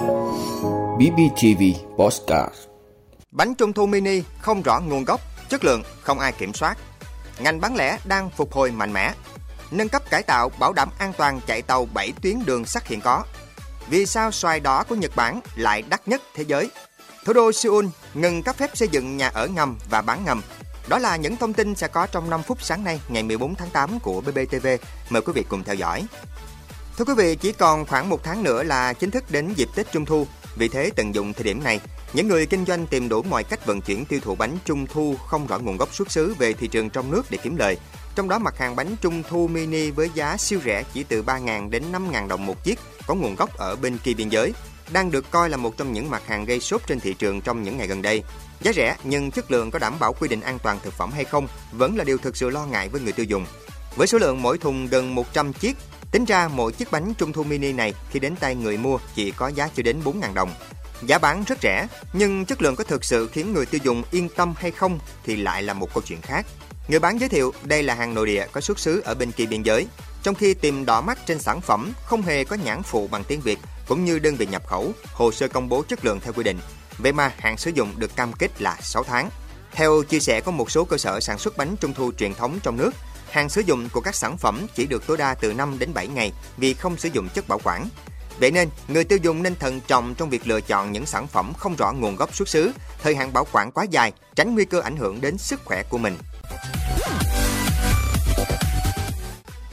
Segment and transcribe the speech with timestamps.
[0.00, 1.62] BBTV
[1.96, 2.54] Postcard
[3.30, 6.78] Bánh trung thu mini không rõ nguồn gốc, chất lượng không ai kiểm soát.
[7.38, 9.12] Ngành bán lẻ đang phục hồi mạnh mẽ.
[9.70, 13.00] Nâng cấp cải tạo bảo đảm an toàn chạy tàu 7 tuyến đường sắt hiện
[13.00, 13.24] có.
[13.88, 16.70] Vì sao xoài đỏ của Nhật Bản lại đắt nhất thế giới?
[17.24, 20.42] Thủ đô Seoul ngừng cấp phép xây dựng nhà ở ngầm và bán ngầm.
[20.88, 23.70] Đó là những thông tin sẽ có trong 5 phút sáng nay ngày 14 tháng
[23.70, 24.66] 8 của BBTV.
[25.10, 26.06] Mời quý vị cùng theo dõi.
[27.00, 29.92] Thưa quý vị, chỉ còn khoảng một tháng nữa là chính thức đến dịp Tết
[29.92, 30.26] Trung Thu.
[30.56, 31.80] Vì thế, tận dụng thời điểm này,
[32.12, 35.16] những người kinh doanh tìm đủ mọi cách vận chuyển tiêu thụ bánh Trung Thu
[35.26, 37.76] không rõ nguồn gốc xuất xứ về thị trường trong nước để kiếm lời.
[38.14, 41.70] Trong đó mặt hàng bánh Trung Thu mini với giá siêu rẻ chỉ từ 3.000
[41.70, 44.52] đến 5.000 đồng một chiếc, có nguồn gốc ở bên kia biên giới,
[44.90, 47.62] đang được coi là một trong những mặt hàng gây sốt trên thị trường trong
[47.62, 48.22] những ngày gần đây.
[48.60, 51.24] Giá rẻ nhưng chất lượng có đảm bảo quy định an toàn thực phẩm hay
[51.24, 53.46] không vẫn là điều thực sự lo ngại với người tiêu dùng.
[53.96, 55.76] Với số lượng mỗi thùng gần 100 chiếc,
[56.10, 59.30] tính ra mỗi chiếc bánh trung thu mini này khi đến tay người mua chỉ
[59.30, 60.54] có giá chưa đến 4.000 đồng.
[61.02, 64.28] Giá bán rất rẻ, nhưng chất lượng có thực sự khiến người tiêu dùng yên
[64.28, 66.46] tâm hay không thì lại là một câu chuyện khác.
[66.88, 69.46] Người bán giới thiệu đây là hàng nội địa có xuất xứ ở bên kia
[69.46, 69.86] biên giới,
[70.22, 73.40] trong khi tìm đỏ mắt trên sản phẩm không hề có nhãn phụ bằng tiếng
[73.40, 76.44] Việt cũng như đơn vị nhập khẩu, hồ sơ công bố chất lượng theo quy
[76.44, 76.58] định.
[76.98, 79.30] Vậy mà hàng sử dụng được cam kết là 6 tháng.
[79.72, 82.58] Theo chia sẻ của một số cơ sở sản xuất bánh trung thu truyền thống
[82.62, 82.90] trong nước,
[83.30, 86.08] hàng sử dụng của các sản phẩm chỉ được tối đa từ 5 đến 7
[86.08, 87.88] ngày vì không sử dụng chất bảo quản.
[88.40, 91.52] Vậy nên, người tiêu dùng nên thận trọng trong việc lựa chọn những sản phẩm
[91.58, 94.80] không rõ nguồn gốc xuất xứ, thời hạn bảo quản quá dài, tránh nguy cơ
[94.80, 96.16] ảnh hưởng đến sức khỏe của mình.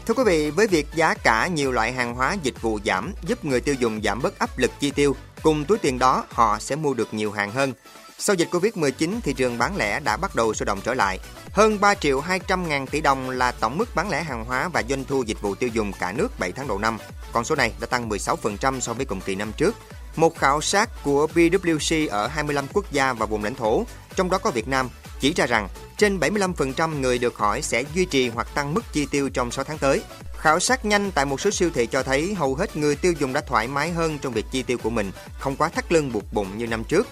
[0.05, 3.45] Thưa quý vị, với việc giá cả nhiều loại hàng hóa dịch vụ giảm giúp
[3.45, 6.75] người tiêu dùng giảm bớt áp lực chi tiêu, cùng túi tiền đó họ sẽ
[6.75, 7.73] mua được nhiều hàng hơn.
[8.19, 11.19] Sau dịch Covid-19, thị trường bán lẻ đã bắt đầu sôi động trở lại.
[11.51, 14.83] Hơn 3 triệu 200 ngàn tỷ đồng là tổng mức bán lẻ hàng hóa và
[14.89, 16.97] doanh thu dịch vụ tiêu dùng cả nước 7 tháng đầu năm.
[17.31, 19.75] Con số này đã tăng 16% so với cùng kỳ năm trước.
[20.15, 23.83] Một khảo sát của PwC ở 25 quốc gia và vùng lãnh thổ,
[24.15, 28.05] trong đó có Việt Nam, chỉ ra rằng trên 75% người được hỏi sẽ duy
[28.05, 30.01] trì hoặc tăng mức chi tiêu trong 6 tháng tới.
[30.37, 33.33] Khảo sát nhanh tại một số siêu thị cho thấy hầu hết người tiêu dùng
[33.33, 36.33] đã thoải mái hơn trong việc chi tiêu của mình, không quá thắt lưng buộc
[36.33, 37.07] bụng như năm trước.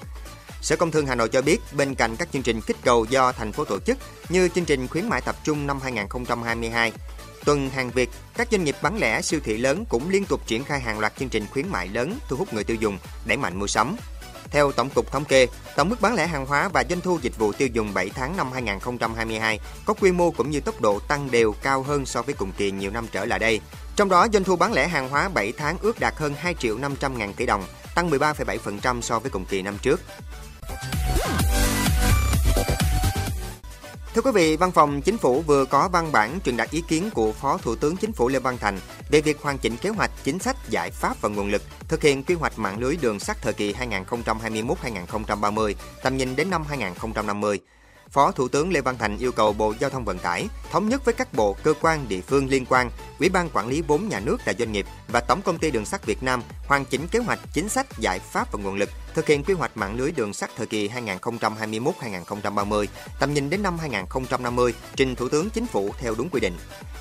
[0.66, 3.32] Sở Công Thương Hà Nội cho biết, bên cạnh các chương trình kích cầu do
[3.32, 3.98] thành phố tổ chức
[4.30, 6.92] như chương trình khuyến mại tập trung năm 2022,
[7.46, 10.64] tuần hàng Việt, các doanh nghiệp bán lẻ siêu thị lớn cũng liên tục triển
[10.64, 13.60] khai hàng loạt chương trình khuyến mại lớn thu hút người tiêu dùng, đẩy mạnh
[13.60, 13.96] mua sắm.
[14.52, 17.38] Theo Tổng cục Thống kê, tổng mức bán lẻ hàng hóa và doanh thu dịch
[17.38, 21.32] vụ tiêu dùng 7 tháng năm 2022 có quy mô cũng như tốc độ tăng
[21.32, 23.60] đều cao hơn so với cùng kỳ nhiều năm trở lại đây.
[23.96, 26.78] Trong đó, doanh thu bán lẻ hàng hóa 7 tháng ước đạt hơn 2 triệu
[26.78, 27.64] 500 ngàn tỷ đồng,
[27.96, 30.02] tăng 13,7% so với cùng kỳ năm trước.
[34.16, 37.10] Thưa quý vị, Văn phòng Chính phủ vừa có văn bản truyền đạt ý kiến
[37.14, 40.12] của Phó Thủ tướng Chính phủ Lê Văn Thành về việc hoàn chỉnh kế hoạch,
[40.24, 43.42] chính sách, giải pháp và nguồn lực thực hiện quy hoạch mạng lưới đường sắt
[43.42, 47.60] thời kỳ 2021-2030, tầm nhìn đến năm 2050.
[48.12, 51.06] Phó Thủ tướng Lê Văn Thành yêu cầu Bộ Giao thông Vận tải thống nhất
[51.06, 52.90] với các bộ, cơ quan, địa phương liên quan,
[53.20, 55.86] Ủy ban quản lý vốn nhà nước tại doanh nghiệp và Tổng công ty Đường
[55.86, 59.28] sắt Việt Nam hoàn chỉnh kế hoạch, chính sách, giải pháp và nguồn lực thực
[59.28, 62.86] hiện quy hoạch mạng lưới đường sắt thời kỳ 2021-2030,
[63.20, 66.58] tầm nhìn đến năm 2050, trình Thủ tướng Chính phủ theo đúng quy định.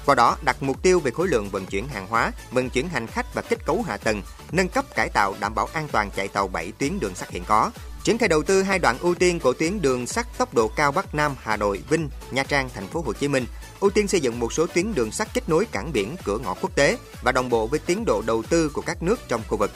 [0.07, 3.07] Qua đó đặt mục tiêu về khối lượng vận chuyển hàng hóa, vận chuyển hành
[3.07, 4.23] khách và kết cấu hạ tầng,
[4.53, 7.45] nâng cấp cải tạo đảm bảo an toàn chạy tàu 7 tuyến đường sắt hiện
[7.47, 7.71] có,
[8.05, 10.93] triển khai đầu tư hai đoạn ưu tiên của tuyến đường sắt tốc độ cao
[10.93, 13.47] Bắc Nam Hà Nội Vinh Nha Trang thành phố Hồ Chí Minh
[13.81, 16.55] ưu tiên xây dựng một số tuyến đường sắt kết nối cảng biển cửa ngõ
[16.55, 19.57] quốc tế và đồng bộ với tiến độ đầu tư của các nước trong khu
[19.57, 19.71] vực.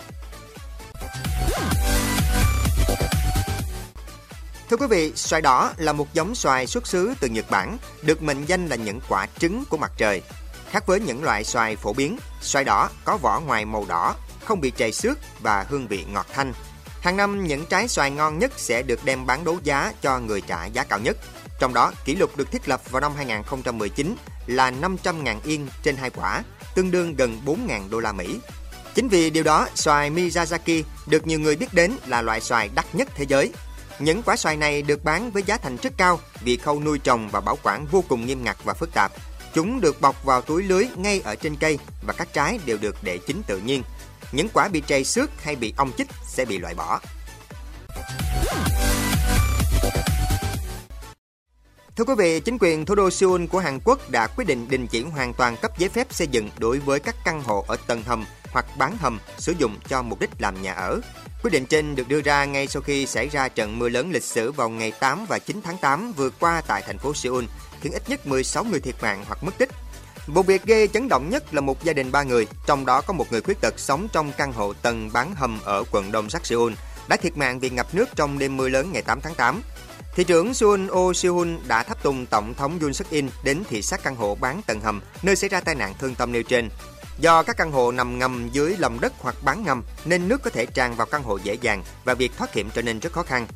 [4.71, 8.23] Thưa quý vị, xoài đỏ là một giống xoài xuất xứ từ Nhật Bản, được
[8.23, 10.23] mệnh danh là những quả trứng của mặt trời.
[10.71, 14.15] Khác với những loại xoài phổ biến, xoài đỏ có vỏ ngoài màu đỏ,
[14.45, 16.53] không bị chày xước và hương vị ngọt thanh.
[17.09, 20.41] Hàng năm, những trái xoài ngon nhất sẽ được đem bán đấu giá cho người
[20.41, 21.17] trả giá cao nhất.
[21.61, 26.11] Trong đó, kỷ lục được thiết lập vào năm 2019 là 500.000 yên trên hai
[26.11, 26.43] quả,
[26.75, 28.39] tương đương gần 4.000 đô la Mỹ.
[28.95, 32.95] Chính vì điều đó, xoài Miyazaki được nhiều người biết đến là loại xoài đắt
[32.95, 33.53] nhất thế giới.
[33.99, 37.29] Những quả xoài này được bán với giá thành rất cao vì khâu nuôi trồng
[37.29, 39.13] và bảo quản vô cùng nghiêm ngặt và phức tạp.
[39.55, 42.97] Chúng được bọc vào túi lưới ngay ở trên cây và các trái đều được
[43.03, 43.83] để chín tự nhiên.
[44.33, 47.01] Những quả bị trầy xước hay bị ong chích sẽ bị loại bỏ.
[51.97, 54.87] Thưa quý vị, chính quyền thủ đô Seoul của Hàn Quốc đã quyết định đình
[54.87, 58.03] chỉ hoàn toàn cấp giấy phép xây dựng đối với các căn hộ ở tầng
[58.03, 61.01] hầm hoặc bán hầm sử dụng cho mục đích làm nhà ở.
[61.43, 64.23] Quyết định trên được đưa ra ngay sau khi xảy ra trận mưa lớn lịch
[64.23, 67.45] sử vào ngày 8 và 9 tháng 8 vừa qua tại thành phố Seoul,
[67.81, 69.71] khiến ít nhất 16 người thiệt mạng hoặc mất tích.
[70.35, 73.13] Vụ việc gây chấn động nhất là một gia đình ba người, trong đó có
[73.13, 76.47] một người khuyết tật sống trong căn hộ tầng bán hầm ở quận Đông Sắc
[76.47, 76.73] Seoul,
[77.09, 79.63] đã thiệt mạng vì ngập nước trong đêm mưa lớn ngày 8 tháng 8.
[80.15, 83.83] Thị trưởng Seoul Oh Seoul đã tháp tùng Tổng thống Yoon suk in đến thị
[83.83, 86.69] sát căn hộ bán tầng hầm nơi xảy ra tai nạn thương tâm nêu trên.
[87.21, 90.51] Do các căn hộ nằm ngầm dưới lòng đất hoặc bán ngầm nên nước có
[90.51, 93.23] thể tràn vào căn hộ dễ dàng và việc thoát hiểm trở nên rất khó
[93.23, 93.47] khăn.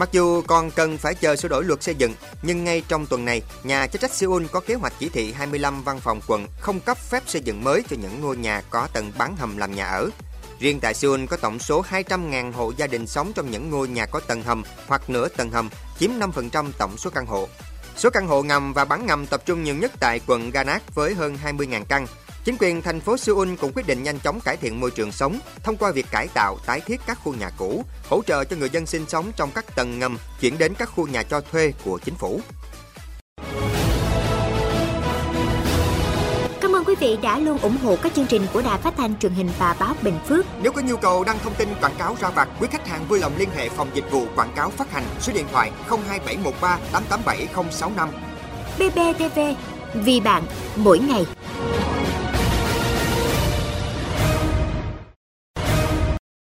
[0.00, 3.24] Mặc dù còn cần phải chờ sửa đổi luật xây dựng, nhưng ngay trong tuần
[3.24, 6.80] này, nhà chức trách Seoul có kế hoạch chỉ thị 25 văn phòng quận không
[6.80, 9.86] cấp phép xây dựng mới cho những ngôi nhà có tầng bán hầm làm nhà
[9.86, 10.10] ở.
[10.60, 14.06] Riêng tại Seoul có tổng số 200.000 hộ gia đình sống trong những ngôi nhà
[14.06, 15.68] có tầng hầm hoặc nửa tầng hầm,
[15.98, 17.48] chiếm 5% tổng số căn hộ.
[17.96, 21.14] Số căn hộ ngầm và bán ngầm tập trung nhiều nhất tại quận Ganak với
[21.14, 22.06] hơn 20.000 căn.
[22.44, 25.38] Chính quyền thành phố Seoul cũng quyết định nhanh chóng cải thiện môi trường sống
[25.62, 28.70] thông qua việc cải tạo, tái thiết các khu nhà cũ, hỗ trợ cho người
[28.70, 31.98] dân sinh sống trong các tầng ngầm chuyển đến các khu nhà cho thuê của
[32.04, 32.40] chính phủ.
[36.60, 39.18] Cảm ơn quý vị đã luôn ủng hộ các chương trình của Đài Phát thanh
[39.18, 40.46] truyền hình và báo Bình Phước.
[40.62, 43.18] Nếu có nhu cầu đăng thông tin quảng cáo ra vặt, quý khách hàng vui
[43.18, 48.08] lòng liên hệ phòng dịch vụ quảng cáo phát hành số điện thoại 02713 887065.
[48.78, 49.40] BBTV,
[49.94, 50.42] vì bạn,
[50.76, 51.26] mỗi ngày.